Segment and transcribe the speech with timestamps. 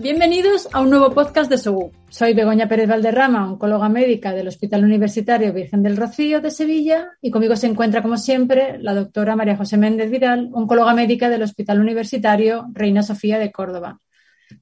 [0.00, 1.90] Bienvenidos a un nuevo podcast de SOGU.
[2.08, 7.32] Soy Begoña Pérez Valderrama, oncóloga médica del Hospital Universitario Virgen del Rocío de Sevilla y
[7.32, 11.80] conmigo se encuentra, como siempre, la doctora María José Méndez Vidal, oncóloga médica del Hospital
[11.80, 13.98] Universitario Reina Sofía de Córdoba.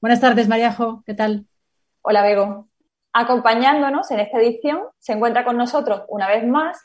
[0.01, 1.03] Buenas tardes, Maríajo.
[1.05, 1.45] ¿Qué tal?
[2.01, 2.69] Hola, Bego.
[3.13, 6.79] Acompañándonos en esta edición se encuentra con nosotros, una vez más,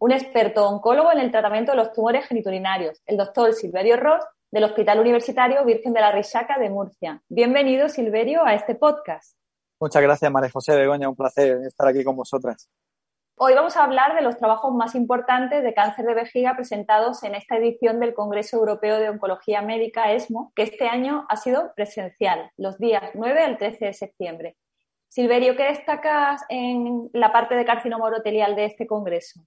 [0.00, 4.64] un experto oncólogo en el tratamiento de los tumores geniturinarios, el doctor Silverio Ross, del
[4.64, 7.22] Hospital Universitario Virgen de la Risaca de Murcia.
[7.30, 9.34] Bienvenido, Silverio, a este podcast.
[9.80, 11.08] Muchas gracias, María José Begoña.
[11.08, 12.68] Un placer estar aquí con vosotras.
[13.36, 17.34] Hoy vamos a hablar de los trabajos más importantes de cáncer de vejiga presentados en
[17.34, 22.50] esta edición del Congreso Europeo de Oncología Médica, ESMO, que este año ha sido presencial,
[22.58, 24.56] los días 9 al 13 de septiembre.
[25.08, 29.40] Silverio, ¿qué destacas en la parte de carcinoma urotelial de este congreso?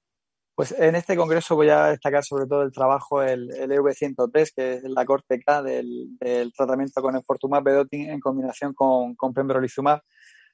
[0.56, 4.74] Pues en este congreso voy a destacar sobre todo el trabajo, el, el EV103, que
[4.76, 6.18] es la corte K del,
[6.56, 10.00] tratamiento con enfortumab vedotin en combinación con, con pembrolizumab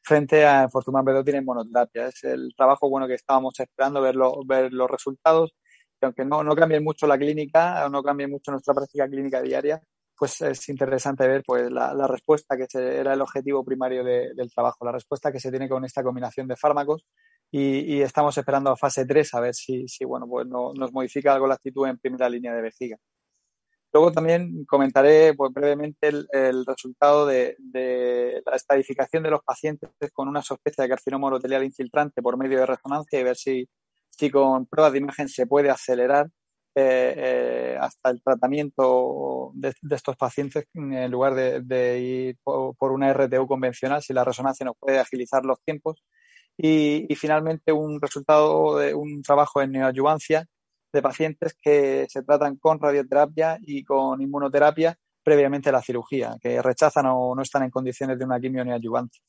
[0.02, 2.07] frente a enfortumab vedotin en monoterapia.
[2.07, 4.16] Es el trabajo bueno que estábamos esperando ver,
[4.47, 5.53] ver los resultados,
[5.99, 9.79] que aunque no, no cambie mucho la clínica no cambie mucho nuestra práctica clínica diaria,
[10.17, 14.94] pues es interesante ver pues la respuesta que era el objetivo primario del trabajo, la
[14.94, 17.05] respuesta que se tiene con esta combinación de fármacos
[17.51, 21.34] y, estamos esperando a fase 3 a ver si, si bueno, pues no, nos modifica
[21.34, 22.97] algo la actitud en primera línea de vejiga.
[23.94, 27.57] Luego también comentaré pues, brevemente el, resultado de,
[28.45, 32.66] la estadificación de los pacientes con una sospecha de carcinoma urotelial infiltrante por medio de
[32.67, 33.68] resonancia y ver si,
[34.09, 36.28] si con pruebas de imagen se puede acelerar
[36.73, 43.12] eh, eh, hasta el tratamiento de, estos pacientes en lugar de, ir por, por, una
[43.12, 46.01] RTU convencional, si la resonancia nos puede agilizar los tiempos
[46.63, 50.45] y, finalmente un resultado de un trabajo en neoadyuvancia
[50.94, 56.61] de pacientes que se tratan con radioterapia y con inmunoterapia previamente a la cirugía, que
[56.61, 59.19] rechazan o no están en condiciones de una quimio neoadyuvante.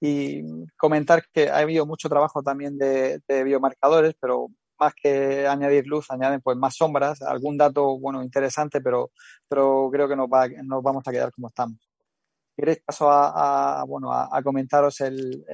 [0.00, 0.42] Y
[0.76, 4.48] comentar que ha habido mucho trabajo también de, biomarcadores, pero
[4.78, 9.10] más que añadir luz, añaden pues más sombras, algún dato bueno interesante, pero,
[9.48, 11.89] pero creo que nos, va, nos vamos a quedar como estamos
[12.56, 15.44] queréis paso a, bueno, a, comentaros el,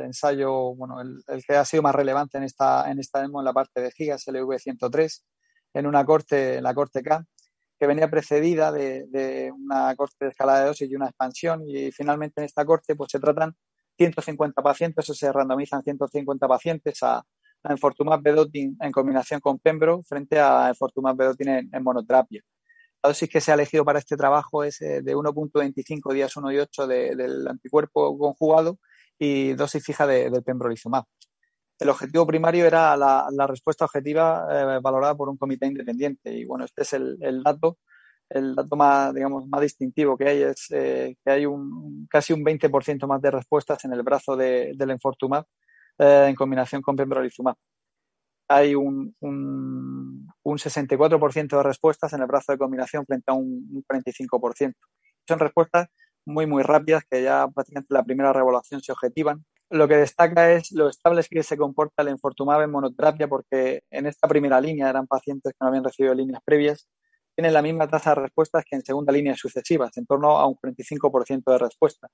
[0.00, 3.52] ensayo, bueno, el, que ha sido más relevante en esta, en esta demo en la
[3.52, 5.22] parte de gigas, el EV103,
[5.74, 7.24] en una corte, en la corte K,
[7.78, 12.40] que venía precedida de, una corte de escala de dosis y una expansión, y finalmente
[12.40, 13.54] en esta corte pues se tratan
[13.98, 20.02] 150 pacientes, o se randomizan 150 pacientes a, a enfortumab vedotin en combinación con pembro
[20.04, 22.42] frente a enfortumab vedotin en monoterapia.
[23.02, 26.52] La dosis que se ha elegido para este trabajo es eh, de 1.25 días 1
[26.52, 28.78] y 8 del anticuerpo conjugado
[29.18, 31.04] y dosis fija de, del pembrolizumab.
[31.78, 36.32] El objetivo primario era la, respuesta objetiva eh, valorada por un comité independiente.
[36.32, 37.78] Y bueno, este es el, dato
[38.28, 40.42] el dato más, digamos, más distintivo que hay.
[40.42, 44.72] Es eh, que hay un, casi un 20% más de respuestas en el brazo de,
[44.74, 45.44] del enfortumab
[45.98, 47.56] en combinación con pembrolizumab
[48.48, 53.84] hay un, un, un 64% de respuestas en el brazo de combinación frente a un,
[53.90, 54.74] 45%.
[55.26, 55.88] Son respuestas
[56.24, 59.44] muy, muy rápidas que ya prácticamente la primera revolución se objetivan.
[59.70, 64.06] Lo que destaca es lo estable que se comporta el enfortumab en monoterapia porque en
[64.06, 66.88] esta primera línea eran pacientes que no habían recibido líneas previas,
[67.34, 70.56] tienen la misma tasa de respuestas que en segunda línea sucesivas, en torno a un
[70.56, 72.08] 45% de respuesta.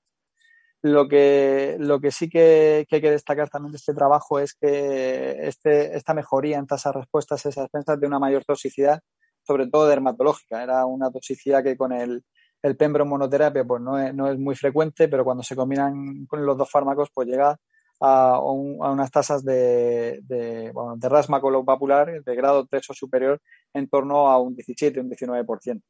[0.83, 5.47] Lo que, lo que sí que, hay que destacar también de este trabajo es que
[5.47, 8.99] este, esta mejoría en tasas respuestas es a expensas de una mayor toxicidad,
[9.43, 10.61] sobre todo dermatológica.
[10.61, 12.25] Era una toxicidad que con el,
[12.61, 16.45] el pembro monoterapia pues no es, no es muy frecuente, pero cuando se combinan con
[16.45, 17.57] los dos fármacos pues llega
[18.01, 23.41] a, a unas tasas de, de, bueno, de rasma colopapular de grado 3 o superior
[23.73, 25.81] en torno a un 17, un 19%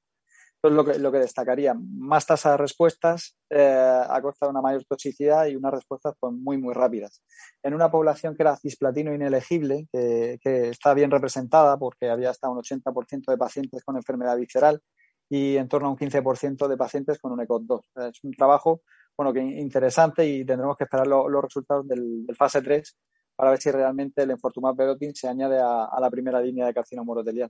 [0.67, 1.73] es lo que, lo que destacaría.
[1.73, 6.33] Más tasa de respuestas eh, a costa de una mayor toxicidad y unas respuestas pues,
[6.33, 7.21] muy, muy rápidas.
[7.61, 12.59] En una población que era cisplatino inelegible, que, está bien representada porque había hasta un
[12.59, 14.81] 80% de pacientes con enfermedad visceral
[15.29, 17.91] y en torno a un 15% de pacientes con un ECOG 2.
[18.09, 18.81] Es un trabajo
[19.17, 22.97] bueno, que interesante y tendremos que esperar los resultados del, fase 3
[23.35, 27.13] para ver si realmente el enfortumab vedotin se añade a, la primera línea de carcinoma
[27.13, 27.49] urotelial.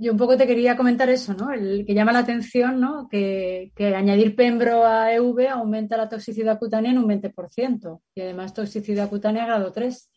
[0.00, 1.50] Yo un poco te quería comentar eso, ¿no?
[1.52, 3.08] El que llama la atención, ¿no?
[3.08, 9.08] Que, añadir pembro a EV aumenta la toxicidad cutánea en un 20% y además toxicidad
[9.08, 10.08] cutánea grado 3.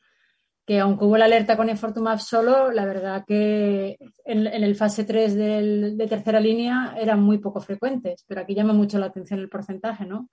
[0.68, 5.36] Que aunque hubo la alerta con Infortumab solo, la verdad que en, el fase 3
[5.36, 10.06] de tercera línea eran muy poco frecuentes, pero aquí llama mucho la atención el porcentaje,
[10.06, 10.30] ¿no?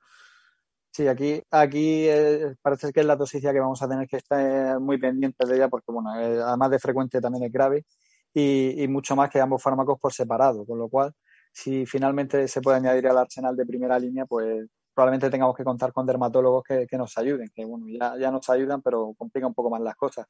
[0.93, 4.79] Sí, aquí, aquí eh, parece que es la toxicidad que vamos a tener que estar
[4.79, 7.87] muy pendientes de ella porque, bueno, eh, además de frecuente también es grave
[8.35, 11.13] y, mucho más que ambos fármacos por separado, con lo cual,
[11.53, 15.93] si finalmente se puede añadir al arsenal de primera línea, pues probablemente tengamos que contar
[15.93, 19.71] con dermatólogos que, nos ayuden, que, bueno, ya, ya nos ayudan, pero complica un poco
[19.71, 20.27] más las cosas.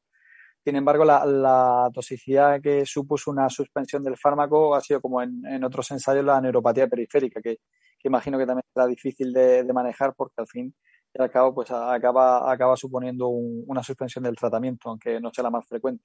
[0.65, 5.91] Sin embargo, la, toxicidad que supuso una suspensión del fármaco ha sido como en, otros
[5.93, 7.59] ensayos la neuropatía periférica, que,
[8.05, 10.75] imagino que también será difícil de, manejar porque al fin
[11.15, 15.51] y al cabo pues acaba, acaba suponiendo una suspensión del tratamiento, aunque no sea la
[15.51, 16.05] más frecuente.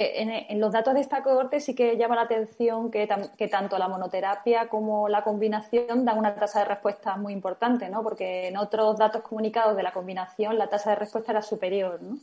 [0.00, 3.08] Eh, en, los datos de esta cohorte sí que llama la atención que,
[3.50, 8.04] tanto la monoterapia como la combinación dan una tasa de respuesta muy importante, ¿no?
[8.04, 12.16] Porque en otros datos comunicados de la combinación la tasa de respuesta era superior, ¿no?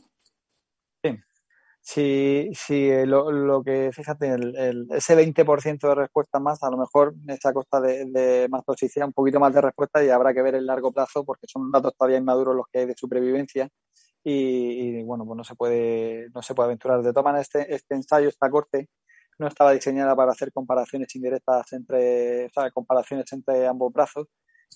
[1.82, 2.50] Sí.
[2.54, 7.52] Sí, eh, lo, que, fíjate, el, ese 20% de respuesta más, a lo mejor esa
[7.52, 10.90] costa de, más toxicidad, un poquito más de respuesta y habrá que ver el largo
[10.90, 13.68] plazo porque son datos todavía inmaduros los que hay de supervivencia
[14.28, 17.00] y, bueno, pues no se puede, no se puede aventurar.
[17.00, 18.88] De todas maneras, este, este ensayo, esta corte,
[19.38, 24.26] no estaba diseñada para hacer comparaciones indirectas entre, o sea, comparaciones entre ambos brazos.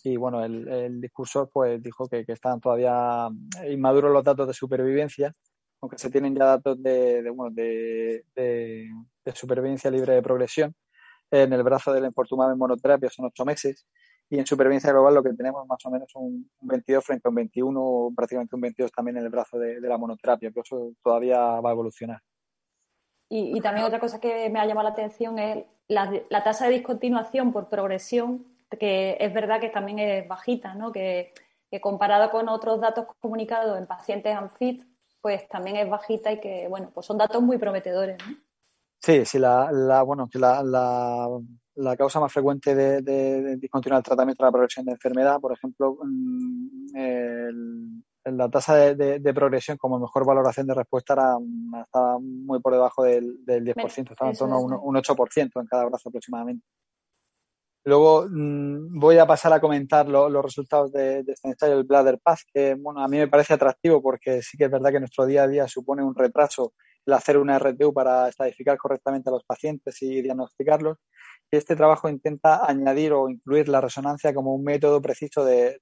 [0.05, 3.29] Y bueno, el, el discursor pues dijo que, que estaban todavía
[3.69, 5.35] inmaduros los datos de supervivencia,
[5.81, 8.25] aunque se tienen ya datos de, bueno, de,
[9.35, 10.77] supervivencia libre de progresión.
[11.29, 13.85] En el brazo del enfortumab en monoterapia son ocho meses
[14.31, 17.35] y en supervivencia global lo que tenemos más o menos un, 22 frente a un
[17.35, 21.71] 21, prácticamente un 22 también en el brazo de, la monoterapia, pero eso todavía va
[21.71, 22.21] a evolucionar.
[23.29, 27.53] Y, también otra cosa que me ha llamado la atención es la, tasa de discontinuación
[27.53, 28.45] por progresión,
[28.79, 30.91] que es verdad que también es bajita, ¿no?
[30.93, 31.33] que,
[31.81, 34.85] comparado con otros datos comunicados en pacientes ANFIT,
[35.21, 38.19] pues también es bajita y que, bueno, pues son datos muy prometedores.
[38.27, 38.37] ¿no?
[39.01, 41.29] Sí, sí, la, la bueno, que la,
[41.81, 45.99] la causa más frecuente de, discontinuar el tratamiento de la progresión de enfermedad, por ejemplo,
[46.03, 51.37] mm, la tasa de, progresión como mejor valoración de respuesta era,
[51.83, 56.11] estaba muy por debajo del, 10%, estaba en torno a un, 8% en cada brazo
[56.11, 56.67] aproximadamente.
[57.85, 62.41] Luego mm, voy a pasar a comentar los resultados de, este ensayo, el Bladder Path,
[62.53, 65.45] que bueno, a mí me parece atractivo porque sí que es verdad que nuestro día
[65.45, 66.75] a día supone un retraso
[67.07, 70.99] el hacer una RTU para estadificar correctamente a los pacientes y diagnosticarlos
[71.57, 75.81] este trabajo intenta añadir o incluir la resonancia como un método preciso de,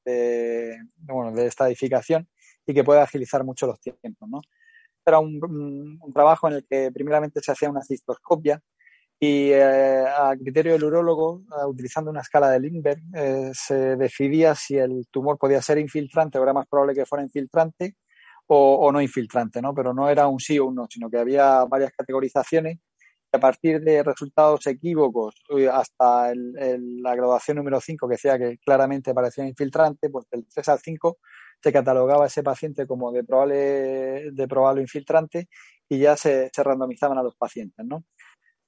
[0.96, 2.26] bueno, de estadificación
[2.66, 4.28] y que puede agilizar mucho los tiempos.
[4.28, 4.40] ¿no?
[5.04, 8.60] Era un, trabajo en el que primeramente se hacía una cistoscopia
[9.20, 14.54] y eh, a criterio del urólogo, eh, utilizando una escala de Lindbergh, eh, se decidía
[14.54, 17.96] si el tumor podía ser infiltrante o era más probable que fuera infiltrante
[18.46, 19.74] o, o no infiltrante, ¿no?
[19.74, 22.78] Pero no era un sí o un no, sino que había varias categorizaciones
[23.32, 29.14] a partir de resultados equívocos eh, hasta la graduación número 5, que decía que claramente
[29.14, 31.18] parecía infiltrante, pues del 3 al 5
[31.62, 35.48] se catalogaba ese paciente como de probable, de probable infiltrante
[35.88, 38.04] y ya se, randomizaban a los pacientes, ¿no?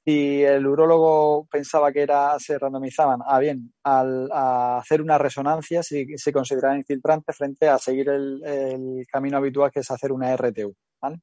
[0.04, 6.06] Si el urólogo pensaba que era, se randomizaban, a bien, al hacer una resonancia, si
[6.16, 10.75] se consideraba infiltrante frente a seguir el, el camino habitual que es hacer una RTU,
[11.02, 11.20] ¿vale?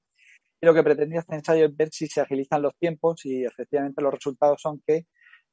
[0.61, 4.01] Y lo que pretendía este ensayo es ver si se agilizan los tiempos y efectivamente
[4.01, 5.05] los resultados son que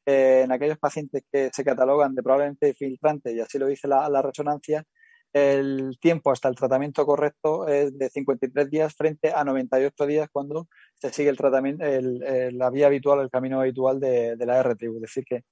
[0.06, 4.22] eh, en aquellos pacientes que se catalogan de probablemente filtrante, y así lo dice la,
[4.22, 4.84] resonancia,
[5.32, 10.68] el tiempo hasta el tratamiento correcto es de 53 días frente a 98 días cuando
[10.94, 14.96] se sigue el tratamiento, la vía habitual, el camino habitual de, la RTU.
[14.96, 15.44] Es decir, que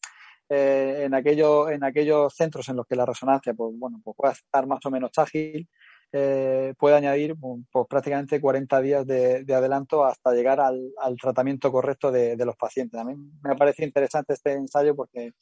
[0.50, 4.66] eh, en, aquello, en aquellos centros en los que la resonancia pues, bueno, pues estar
[4.66, 5.66] más o menos ágil,
[6.14, 12.36] eh, puede añadir pues, prácticamente 40 días de, adelanto hasta llegar al, tratamiento correcto de,
[12.44, 13.00] los pacientes.
[13.00, 15.32] A mí me parece interesante este ensayo porque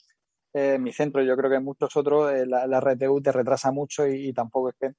[0.55, 4.07] eh, mi centro, yo creo que en muchos otros, eh, la, RTU te retrasa mucho
[4.07, 4.93] y, tampoco es que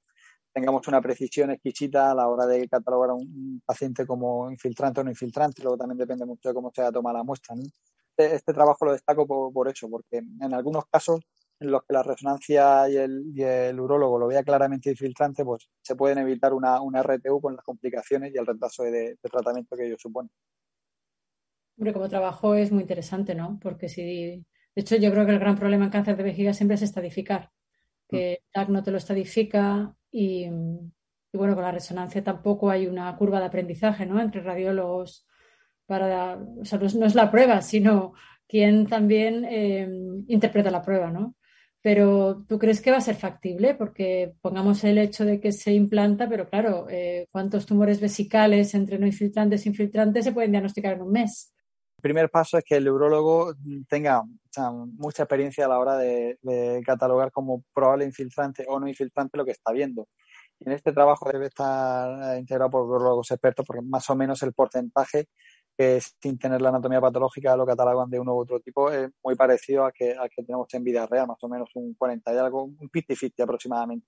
[0.52, 5.04] tengamos una precisión exquisita a la hora de catalogar a un, paciente como infiltrante o
[5.04, 5.62] no infiltrante.
[5.62, 7.54] Luego también depende mucho de cómo se ha tomado la muestra.
[7.54, 11.20] Este, este, trabajo lo destaco por eso, porque en algunos casos
[11.62, 15.68] en los que la resonancia y el, y el urólogo lo vea claramente infiltrante, pues
[15.80, 19.86] se pueden evitar una, una RTU con las complicaciones y el retraso de, tratamiento que
[19.86, 20.28] ello supone.
[21.76, 23.58] Hombre, como trabajo es muy interesante, ¿no?
[23.62, 26.74] Porque si, de hecho, yo creo que el gran problema en cáncer de vejiga siempre
[26.74, 27.50] es estadificar,
[28.08, 28.52] que mm.
[28.52, 30.48] TAC no te lo estadifica y,
[31.32, 34.20] bueno, con la resonancia tampoco hay una curva de aprendizaje, ¿no?
[34.20, 35.26] Entre radiólogos
[35.86, 38.12] para, o sea, no es, la prueba, sino
[38.46, 39.88] quien también eh,
[40.28, 41.36] interpreta la prueba, ¿no?
[41.82, 43.74] Pero ¿tú crees que va a ser factible?
[43.74, 48.98] Porque pongamos el hecho de que se implanta, pero claro, eh, ¿cuántos tumores vesicales entre
[49.00, 51.52] no infiltrantes e infiltrantes se pueden diagnosticar en un mes?
[51.98, 53.54] El primer paso es que el neurólogo
[53.88, 54.22] tenga
[54.98, 56.36] mucha experiencia a la hora de,
[56.86, 60.08] catalogar como probable infiltrante o no infiltrante lo que está viendo.
[60.60, 65.28] en este trabajo debe estar integrado por neurólogos expertos porque más o menos el porcentaje
[65.76, 69.34] que sin tener la anatomía patológica lo catalogan de uno u otro tipo, es muy
[69.34, 72.64] parecido a que, que tenemos en vida real, más o menos un 40 y algo,
[72.64, 74.06] un 50-50 aproximadamente.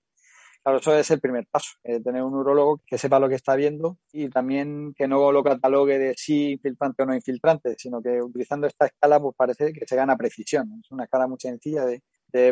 [0.62, 3.54] Claro, eso es el primer paso, eh, tener un urologo que sepa lo que está
[3.54, 8.22] viendo y también que no lo catalogue de sí infiltrante o no infiltrante, sino que
[8.22, 10.80] utilizando esta escala pues parece que se gana precisión.
[10.82, 12.02] Es una escala muy sencilla de,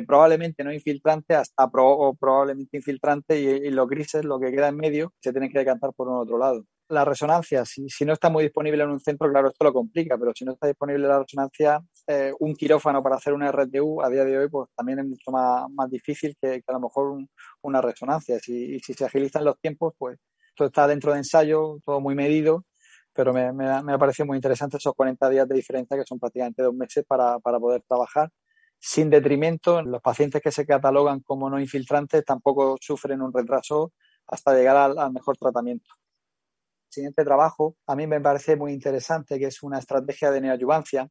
[0.07, 5.13] probablemente no infiltrante hasta o probablemente infiltrante y, los grises, lo que queda en medio,
[5.21, 8.45] se tienen que decantar por un otro lado la resonancia, si, si, no está muy
[8.45, 11.83] disponible en un centro, claro, esto lo complica, pero si no está disponible la resonancia,
[12.07, 15.31] eh, un quirófano para hacer una RTU a día de hoy, pues también es mucho
[15.31, 17.25] más, más difícil que, a lo mejor
[17.63, 18.39] una resonancia.
[18.39, 20.19] Si, y si se agilizan los tiempos, pues
[20.55, 22.65] todo está dentro de ensayo, todo muy medido,
[23.15, 26.63] pero me, me, ha parecido muy interesante esos 40 días de diferencia, que son prácticamente
[26.63, 28.29] dos meses para, para poder trabajar
[28.83, 29.83] sin detrimento.
[29.83, 33.93] Los pacientes que se catalogan como no infiltrantes tampoco sufren un retraso
[34.27, 35.95] hasta llegar al mejor tratamiento
[36.93, 41.09] siguiente trabajo a mí me parece muy interesante, que es una estrategia de neoadyuvancia.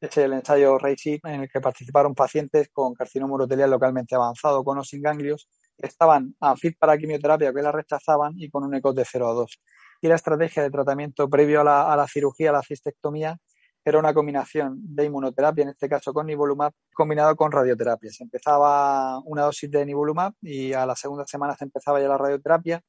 [0.00, 4.78] Es el ensayo RACE en el que participaron pacientes con carcinoma urotelial localmente avanzado con
[4.78, 8.74] o sin ganglios que estaban a fit para quimioterapia que la rechazaban y con un
[8.74, 9.60] ECO de 0 a 2.
[10.02, 13.38] Y la estrategia de tratamiento previo a la, a la cirugía, a la cistectomía,
[13.84, 18.10] era una combinación de inmunoterapia, en este caso con nivolumab, combinado con radioterapia.
[18.10, 22.18] Se empezaba una dosis de nivolumab y a la segunda semana se empezaba ya la
[22.18, 22.82] radioterapia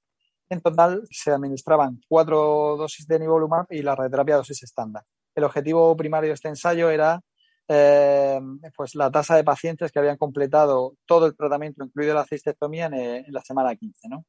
[0.52, 5.04] en total se administraban cuatro dosis de nivolumab y la radioterapia dosis estándar.
[5.34, 7.22] El objetivo primario de este ensayo era
[7.70, 8.40] eh,
[8.76, 13.32] pues la tasa de pacientes que habían completado todo el tratamiento, incluido la cistectomía, en,
[13.32, 14.10] la semana 15.
[14.10, 14.26] ¿no?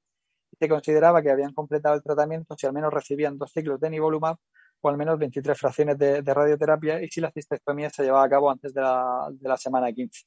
[0.57, 4.37] se consideraba que habían completado el tratamiento si al menos recibían dos ciclos de nivolumab
[4.83, 8.51] o al menos 23 fracciones de, radioterapia y si la cistectomía se llevaba a cabo
[8.51, 10.25] antes de la, de la semana 15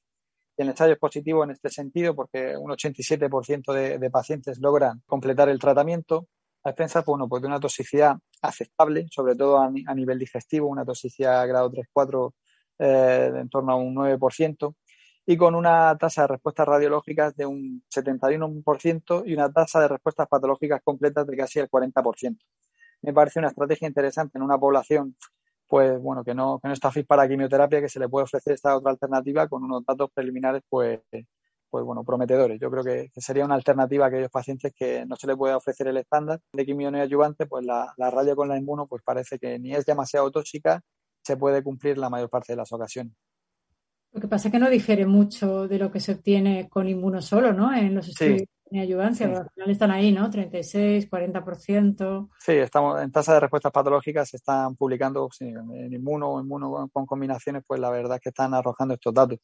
[0.57, 5.59] el ensayo es positivo en este sentido porque un 87% de, pacientes logran completar el
[5.59, 6.27] tratamiento.
[6.63, 11.47] A expensas bueno, pues de una toxicidad aceptable, sobre todo a, nivel digestivo, una toxicidad
[11.47, 12.33] grado 3-4
[12.79, 14.75] eh, en torno a un 9%,
[15.27, 20.27] y con una tasa de respuestas radiológicas de un 71% y una tasa de respuestas
[20.27, 22.37] patológicas completas de casi el 40%.
[23.05, 25.15] Me parece una estrategia interesante en una población
[25.67, 28.53] pues bueno, que no, que no está fit para quimioterapia, que se le puede ofrecer
[28.53, 30.99] esta otra alternativa con unos datos preliminares, pues,
[31.69, 32.59] pues bueno, prometedores.
[32.59, 35.87] Yo creo que, sería una alternativa a aquellos pacientes que no se le puede ofrecer
[35.87, 39.57] el estándar de quimio neoadyuvante, pues la, la radio con la inmuno, pues parece que
[39.59, 40.81] ni es demasiado tóxica,
[41.23, 43.13] se puede cumplir la mayor parte de las ocasiones.
[44.11, 47.21] Lo que pasa es que no difiere mucho de lo que se obtiene con inmuno
[47.21, 47.73] solo, ¿no?
[47.73, 50.29] En los estudios ni ayudancia, pero al final están ahí, ¿no?
[50.29, 52.29] 36, 40%.
[52.39, 57.05] Sí, estamos en tasa de respuestas patológicas se están publicando en inmuno o inmuno con
[57.05, 59.39] combinaciones, pues la verdad es que están arrojando estos datos.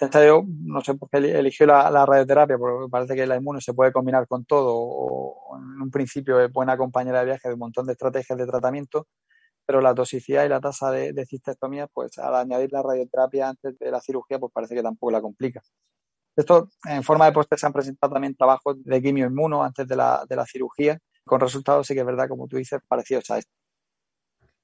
[0.00, 3.92] Ensayo, no sé por qué eligió la, radioterapia, porque parece que la inmuno se puede
[3.92, 7.86] combinar con todo, o en un principio es buena compañera de viaje de un montón
[7.86, 9.06] de estrategias de tratamiento,
[9.66, 13.78] pero la toxicidad y la tasa de, de cistectomía, pues al añadir la radioterapia antes
[13.78, 15.62] de la cirugía, pues parece que tampoco la complica.
[16.34, 19.96] Esto, en forma de póster, se han presentado también trabajos de quimio inmuno antes de
[19.96, 23.38] la, de la cirugía, con resultados, sí que es verdad, como tú dices, parecidos a
[23.38, 23.52] esto.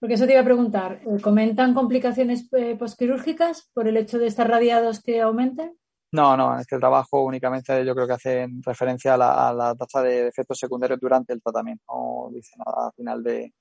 [0.00, 4.28] Porque eso te iba a preguntar, eh, ¿comentan complicaciones eh, postquirúrgicas por el hecho de
[4.28, 5.76] estar radiados que aumenten?
[6.12, 10.28] No, no, en este trabajo únicamente yo creo que hacen referencia a la, tasa de
[10.28, 11.84] efectos secundarios durante el tratamiento.
[11.88, 13.52] No dice nada al final de,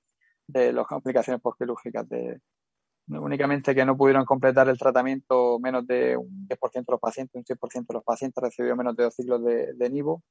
[0.46, 2.40] de las complicaciones postquirúrgicas de,
[3.08, 7.44] únicamente que no pudieron completar el tratamiento menos de un 10% de los pacientes, un
[7.44, 10.22] 6% de los pacientes recibió menos de dos ciclos de, de NIVO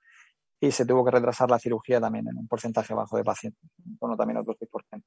[0.60, 3.62] y se tuvo que retrasar la cirugía también en un porcentaje bajo de pacientes,
[4.00, 5.04] bueno, también otro 6%.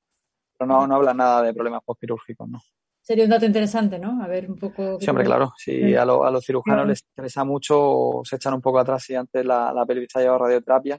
[0.59, 2.61] Pero no, no habla nada de problemas postquirúrgicos, ¿no?
[3.01, 4.23] Sería un dato interesante, ¿no?
[4.23, 5.01] A ver un poco.
[5.01, 5.53] Sí, hombre, claro.
[5.57, 9.45] Si a, a, los cirujanos les interesa mucho, se echan un poco atrás y antes
[9.45, 10.99] la, la pelvis ha llevado radioterapia.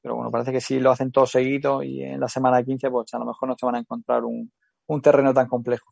[0.00, 3.12] Pero bueno, parece que si lo hacen todo seguido y en la semana 15, pues
[3.14, 4.52] a lo mejor no se van a encontrar un,
[4.88, 5.90] un terreno tan complejo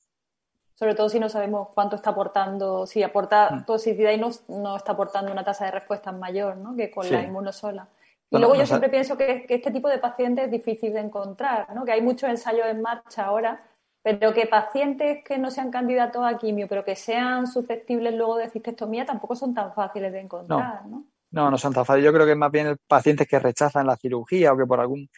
[0.76, 3.64] sobre todo si no sabemos cuánto está aportando, si aporta mm.
[3.64, 6.76] toxicidad y no, no, está aportando una tasa de respuesta mayor ¿no?
[6.76, 7.88] que con la inmunosola.
[8.30, 11.84] Y luego yo siempre pienso que, este tipo de pacientes es difícil de encontrar, ¿no?
[11.84, 13.64] que hay muchos ensayos en marcha ahora,
[14.02, 18.50] Pero que pacientes que no sean candidatos a quimio, pero que sean susceptibles luego de
[18.50, 21.04] cistectomía, tampoco son tan fáciles de encontrar, ¿no?
[21.30, 22.04] No, no, son tan fáciles.
[22.04, 25.08] Yo creo que es más bien pacientes que rechazan la cirugía o que por algún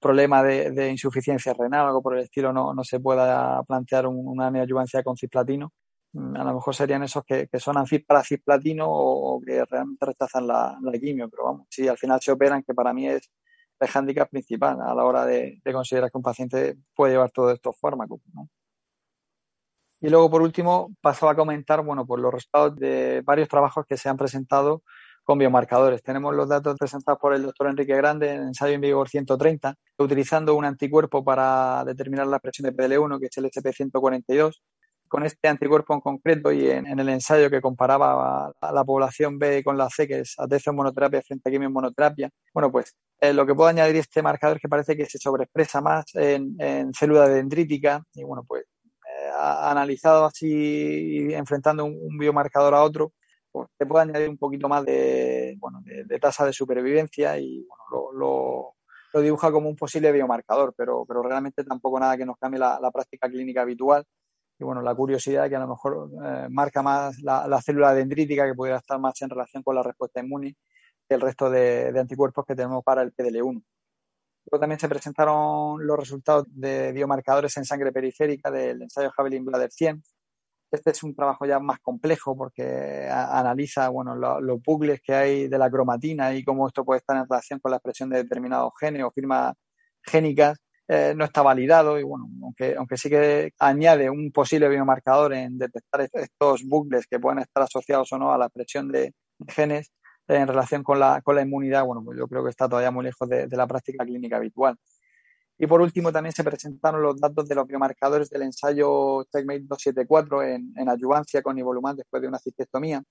[0.00, 4.50] problema de, insuficiencia renal o algo por el estilo no, no se pueda plantear una
[4.50, 5.72] neoadyuvancia con cisplatino.
[6.12, 10.46] Mm, a lo mejor serían esos que, son anfib para cisplatino o, que realmente rechazan
[10.46, 13.30] la, quimio, pero vamos, si al final se operan, que para mí es
[13.80, 17.78] el hándicap principal a la hora de, considerar que un paciente puede llevar todos estos
[17.78, 18.20] fármacos.
[20.00, 23.96] Y luego, por último, paso a comentar bueno, pues los resultados de varios trabajos que
[23.96, 24.82] se han presentado
[25.28, 26.02] con biomarcadores.
[26.02, 30.54] Tenemos los datos presentados por el doctor Enrique Grande en ensayo en vigor 130, utilizando
[30.54, 34.54] un anticuerpo para determinar la expresión de PDL1, que es el SP142.
[35.06, 39.62] Con este anticuerpo en concreto y en, el ensayo que comparaba a, la población B
[39.62, 43.44] con la C, que es atención monoterapia frente a quimio monoterapia, bueno, pues eh, lo
[43.44, 46.56] que puedo añadir este marcador es que parece que se sobreexpresa más en,
[46.94, 53.12] célula dendrítica y bueno, pues eh, analizado así, enfrentando un, biomarcador a otro,
[53.88, 58.74] puede añadir un poquito más de, bueno, de, tasa de supervivencia y bueno, lo,
[59.12, 62.90] lo, dibuja como un posible biomarcador, pero, pero realmente tampoco nada que nos cambie la,
[62.92, 64.04] práctica clínica habitual.
[64.60, 68.54] Y bueno, la curiosidad que a lo mejor eh, marca más la, célula dendrítica que
[68.54, 70.56] pudiera estar más en relación con la respuesta inmune
[71.08, 73.62] que el resto de, anticuerpos que tenemos para el PDL1.
[74.50, 79.70] Luego también se presentaron los resultados de biomarcadores en sangre periférica del ensayo Javelin Bladder
[79.70, 80.02] 100,
[80.70, 85.58] este es un trabajo ya más complejo porque analiza bueno, los bucles que hay de
[85.58, 89.02] la cromatina y cómo esto puede estar en relación con la expresión de determinados genes
[89.04, 89.54] o firmas
[90.02, 90.58] génicas.
[90.90, 95.58] Eh, no está validado y bueno, aunque, aunque sí que añade un posible biomarcador en
[95.58, 99.12] detectar estos bucles que pueden estar asociados o no a la expresión de,
[99.48, 99.92] genes
[100.26, 103.04] en relación con la, con la inmunidad, bueno, pues yo creo que está todavía muy
[103.04, 104.76] lejos de la práctica clínica habitual.
[105.60, 110.42] Y por último, también se presentaron los datos de los biomarcadores del ensayo Checkmate 274
[110.44, 113.02] en, en ayuvancia con nivolumab después de una cistectomía.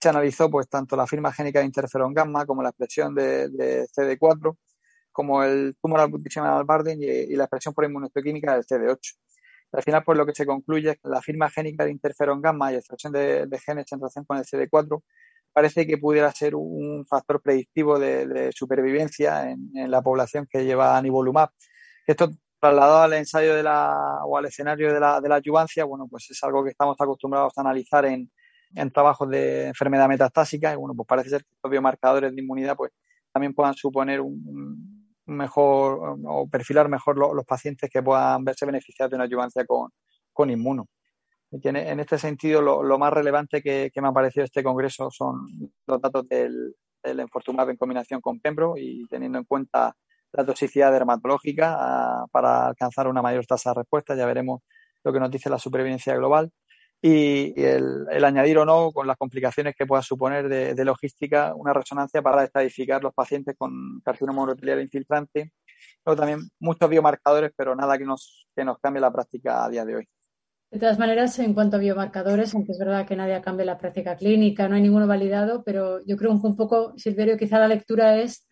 [0.00, 4.56] Se analizó pues tanto la firma génica de interferón gamma como la expresión de, CD4,
[5.12, 9.16] como el tumoral mutational burden y, y, la expresión por inmunohistoquímica del CD8.
[9.72, 12.72] al final, pues lo que se concluye es que la firma génica de interferón gamma
[12.72, 15.02] y expresión de, genes en relación con el CD4
[15.52, 21.00] parece que pudiera ser un factor predictivo de, supervivencia en, en, la población que lleva
[21.02, 21.50] nivolumab
[22.12, 26.06] esto trasladado al ensayo de la, o al escenario de la, de la adyuvancia, bueno,
[26.08, 28.30] pues es algo que estamos acostumbrados a analizar en,
[28.74, 32.76] en trabajos de enfermedad metastásica y bueno, pues parece ser que estos biomarcadores de inmunidad
[32.76, 32.92] pues
[33.32, 39.16] también puedan suponer un, mejor o perfilar mejor los pacientes que puedan verse beneficiados de
[39.16, 39.90] una adyuvancia con,
[40.32, 40.88] con inmuno.
[41.50, 45.46] en este sentido, lo, más relevante que, me ha parecido este congreso son
[45.86, 49.96] los datos del, del enfortumab en combinación con Pembro y teniendo en cuenta
[50.34, 54.16] la toxicidad dermatológica ah, para alcanzar una mayor tasa de respuesta.
[54.16, 54.62] Ya veremos
[55.04, 56.50] lo que nos dice la supervivencia global.
[57.00, 62.22] Y el, añadir o no, con las complicaciones que pueda suponer de, logística, una resonancia
[62.22, 65.52] para estadificar los pacientes con carcinoma urotelial infiltrante.
[66.04, 69.84] Luego también muchos biomarcadores, pero nada que nos, que nos cambie la práctica a día
[69.84, 70.08] de hoy.
[70.70, 74.16] De todas maneras, en cuanto a biomarcadores, aunque es verdad que nadie cambie la práctica
[74.16, 78.16] clínica, no hay ninguno validado, pero yo creo que un poco, Silverio, quizá la lectura
[78.16, 78.48] es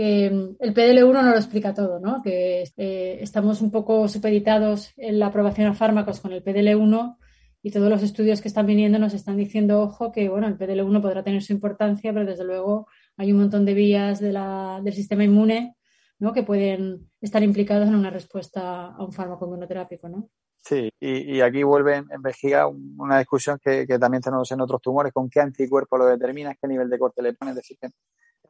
[0.00, 2.22] que mm, el PDL1 no lo explica todo, ¿no?
[2.22, 7.18] que eh, estamos un poco supeditados en la aprobación a fármacos con el PDL1
[7.62, 11.02] y todos los estudios que están viniendo nos están diciendo, ojo, que bueno, el PDL1
[11.02, 12.86] podrá tener su importancia, pero desde luego
[13.18, 15.76] hay un montón de vías del sistema inmune
[16.18, 16.32] ¿no?
[16.32, 20.08] que pueden estar implicados en una respuesta a un fármaco inmunoterápico.
[20.08, 20.30] ¿no?
[20.62, 25.28] Sí, y, aquí vuelve en vejiga una discusión que, también tenemos en otros tumores, con
[25.28, 27.76] qué anticuerpo lo determinas, qué nivel de corte le pones, es decir,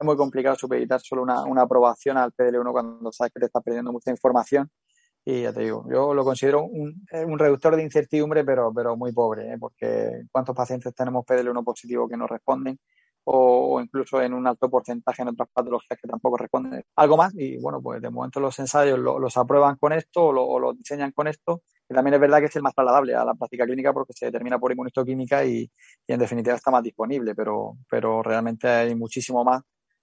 [0.01, 3.63] es muy complicado supeditar solo una, una aprobación al PDL1 cuando sabes que te estás
[3.63, 4.71] perdiendo mucha información.
[5.23, 9.13] Y ya te digo, yo lo considero un, un reductor de incertidumbre, pero, pero muy
[9.13, 9.57] pobre, ¿eh?
[9.61, 12.79] porque cuántos pacientes tenemos PDL1 positivo que no responden
[13.25, 16.83] o, incluso en un alto porcentaje en otras patologías que tampoco responden.
[16.97, 20.73] Algo más y bueno, pues de momento los ensayos los aprueban con esto o lo,
[20.73, 21.63] diseñan con esto.
[21.87, 24.27] Y también es verdad que es el más trasladable a la práctica clínica porque se
[24.27, 25.71] determina por inmunistoquímica y,
[26.07, 29.61] y en definitiva está más disponible, pero, pero realmente hay muchísimo más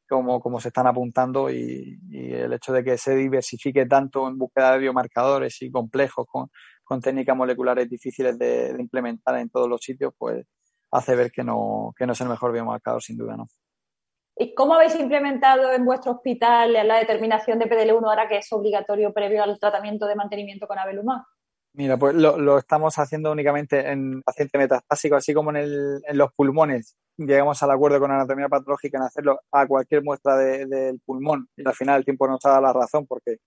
[0.08, 4.74] como, como se están apuntando y, el hecho de que se diversifique tanto en búsqueda
[4.74, 6.50] de biomarcadores y complejos con,
[6.84, 10.46] con técnicas moleculares difíciles de, implementar en todos los sitios, pues
[10.92, 13.48] hace ver que no, que no es el mejor biomarcador sin duda, ¿no?
[14.40, 19.12] ¿Y cómo habéis implementado en vuestro hospital la determinación de PDL1 ahora que es obligatorio
[19.12, 21.24] previo al tratamiento de mantenimiento con Abelumab?
[21.74, 26.18] Mira, pues lo, lo, estamos haciendo únicamente en paciente metastásico, así como en, el, en
[26.18, 26.98] los pulmones.
[27.18, 31.74] Llegamos al acuerdo con anatomía patológica en hacerlo a cualquier muestra del pulmón y al
[31.74, 33.38] final el tiempo nos ha dado la razón porque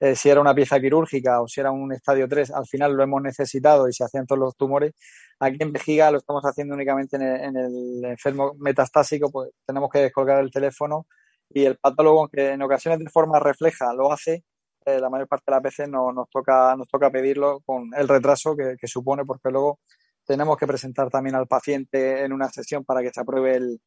[0.00, 3.02] eh, si era una pieza quirúrgica o si era un estadio 3, al final lo
[3.02, 4.92] hemos necesitado y se hacían todos los tumores.
[5.40, 10.40] Aquí en vejiga lo estamos haciendo únicamente en el, enfermo metastásico, pues tenemos que descolgar
[10.40, 11.06] el teléfono
[11.50, 14.44] y el patólogo, aunque en ocasiones de forma refleja lo hace,
[14.84, 18.06] eh, la mayor parte de las veces no, nos, toca, nos toca pedirlo con el
[18.06, 19.80] retraso que, supone, porque luego
[20.28, 23.80] tenemos que presentar también al paciente en una sesión para que se apruebe el,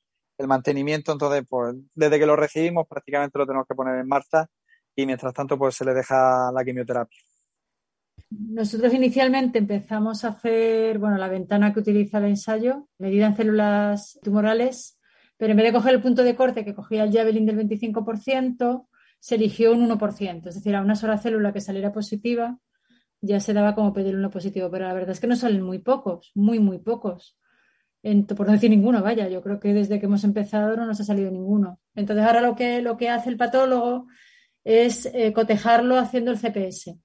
[0.47, 1.11] mantenimiento.
[1.11, 4.47] Entonces, pues desde que lo recibimos prácticamente lo tenemos que poner en marcha
[4.95, 7.19] y mientras tanto pues se le deja la quimioterapia.
[8.31, 14.19] Nosotros inicialmente empezamos a hacer, bueno, la ventana que utiliza el ensayo, medida en células
[14.23, 14.97] tumorales,
[15.37, 18.87] pero en vez de coger el punto de corte que cogía el Javelin del 25%,
[19.19, 22.57] se eligió un 1%, es decir, a una sola célula que saliera positiva
[23.21, 25.79] ya se daba como pedir uno positivo, pero la verdad es que no salen muy
[25.79, 27.37] pocos, muy, muy pocos.
[28.35, 31.03] por no decir ninguno, vaya, yo creo que desde que hemos empezado no nos ha
[31.03, 31.79] salido ninguno.
[31.95, 34.07] Entonces ahora lo que, lo que hace el patólogo
[34.63, 36.97] es eh, cotejarlo haciendo el CPS.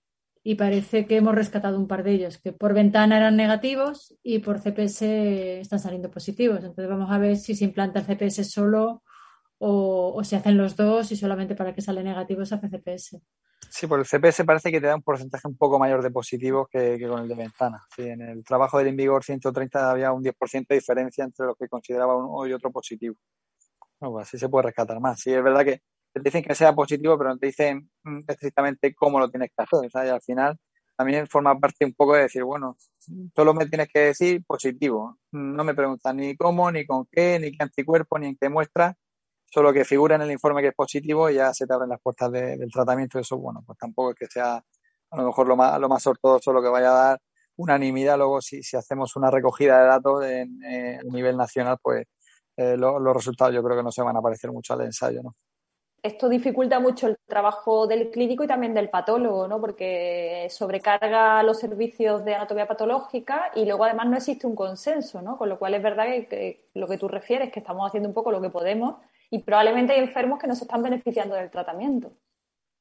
[0.42, 4.38] Y parece que hemos rescatado un par de ellos, que por ventana eran negativos y
[4.38, 6.58] por CPS están saliendo positivos.
[6.58, 9.02] Entonces vamos a ver si se implanta el CPS solo
[9.58, 13.20] o, o se hacen los dos y solamente para que sale negativo se hace CPS.
[13.70, 16.66] Sí, por el CPS parece que te da un porcentaje un poco mayor de positivos
[16.70, 17.84] que, con el de ventana.
[17.94, 21.68] Sí, en el trabajo del Invigor 130 había un 10% de diferencia entre lo que
[21.68, 23.16] consideraba uno y otro positivo.
[24.00, 25.20] Bueno, pues así se puede rescatar más.
[25.20, 28.94] Sí, es verdad que te dicen que sea positivo, pero no te dicen mm, estrictamente
[28.94, 29.90] cómo lo tienes que hacer.
[30.06, 30.58] Y al final
[30.96, 32.76] también forma parte un poco de decir, bueno,
[33.34, 35.18] solo me tienes que decir positivo.
[35.32, 38.96] No me preguntan ni cómo, ni con qué, ni qué anticuerpo, ni en qué muestra.
[39.56, 41.98] Solo que figura en el informe que es positivo y ya se te abren las
[42.02, 43.18] puertas del tratamiento.
[43.18, 46.52] Eso, bueno, pues tampoco es que sea a lo mejor lo más, lo más ortodoxo
[46.52, 47.20] lo que vaya a dar
[47.56, 48.18] unanimidad.
[48.18, 52.04] Luego, si, si hacemos una recogida de datos en, a nivel nacional, pues
[52.54, 55.34] eh, los resultados yo creo que no se van a parecer mucho al ensayo, ¿no?
[56.06, 59.60] esto dificulta mucho el trabajo del clínico y también del patólogo, ¿no?
[59.60, 65.36] Porque sobrecarga los servicios de anatomía patológica y luego además no existe un consenso, ¿no?
[65.36, 68.30] Con lo cual es verdad que, lo que tú refieres, que estamos haciendo un poco
[68.30, 68.96] lo que podemos
[69.30, 72.12] y probablemente hay enfermos que no se están beneficiando del tratamiento.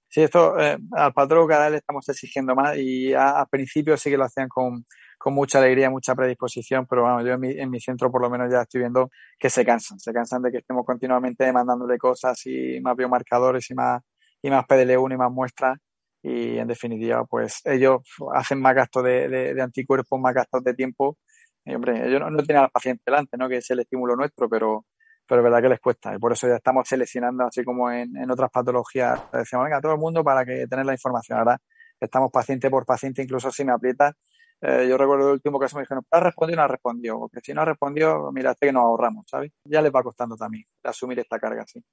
[0.08, 4.10] Sí, esto eh, al patólogo cada vez le estamos exigiendo más y a, principio sí
[4.10, 4.86] que lo hacían con,
[5.18, 8.30] con mucha alegría, mucha predisposición, pero bueno, yo en mi, en mi, centro por lo
[8.30, 12.40] menos ya estoy viendo que se cansan, se cansan de que estemos continuamente demandándole cosas
[12.46, 14.02] y más biomarcadores y más,
[14.42, 15.78] y más PDL1 y más muestras
[16.22, 18.02] y en definitiva pues ellos
[18.34, 21.18] hacen más gastos de, de, anticuerpos, más gastos de tiempo
[21.66, 23.50] y hombre, ellos no, no tienen al paciente delante, ¿no?
[23.50, 24.86] que es el estímulo nuestro, pero,
[25.28, 28.16] pero es verdad que les cuesta y por eso ya estamos seleccionando, así como en,
[28.16, 31.40] en otras patologías, decimos, venga, todo el mundo para que tener la información.
[31.40, 31.60] Ahora
[32.00, 34.16] estamos paciente por paciente, incluso si me aprietas,
[34.62, 37.20] eh, yo recuerdo el último caso me dijeron, ¿ha respondido o no ha respondido?
[37.20, 39.52] Porque si no ha respondido, mira, que nos ahorramos, ¿sabes?
[39.66, 41.84] Ya les va costando también asumir esta carga, sí.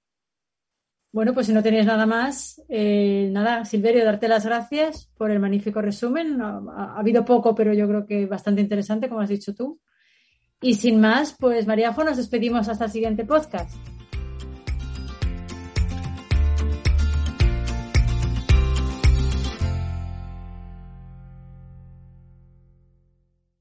[1.12, 5.40] Bueno, pues si no tenéis nada más, eh, nada, Silverio, darte las gracias por el
[5.40, 6.40] magnífico resumen.
[6.40, 9.78] Ha, habido poco, pero yo creo que bastante interesante, como has dicho tú.
[10.62, 13.70] Y sin más, pues María nos despedimos hasta el siguiente podcast.